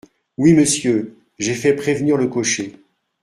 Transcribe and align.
Oui, 0.39 0.53
monsieur! 0.53 1.15
j’ai 1.37 1.53
fait 1.53 1.75
prévenir 1.75 2.17
le 2.17 2.25
cocher. 2.27 2.73